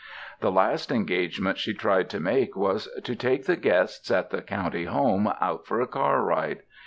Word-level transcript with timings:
The 0.39 0.49
last 0.51 0.91
engagement 0.91 1.59
she 1.59 1.75
tried 1.75 2.09
to 2.09 2.19
make 2.19 2.55
was 2.55 2.87
to 3.03 3.15
take 3.15 3.45
the 3.45 3.55
guests 3.55 4.09
at 4.09 4.31
the 4.31 4.41
county 4.41 4.85
home 4.85 5.31
out 5.39 5.67
for 5.67 5.79
a 5.79 5.85
car 5.85 6.23
ride. 6.23 6.63